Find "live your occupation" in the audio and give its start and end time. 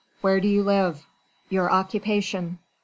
0.63-2.57